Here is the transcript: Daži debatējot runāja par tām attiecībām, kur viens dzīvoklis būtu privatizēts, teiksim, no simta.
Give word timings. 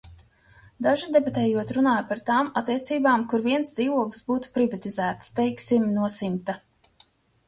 Daži 0.83 1.09
debatējot 1.15 1.73
runāja 1.75 2.05
par 2.11 2.21
tām 2.29 2.49
attiecībām, 2.61 3.25
kur 3.33 3.43
viens 3.49 3.73
dzīvoklis 3.81 4.23
būtu 4.31 4.51
privatizēts, 4.55 5.29
teiksim, 5.41 5.87
no 5.99 6.09
simta. 6.15 6.57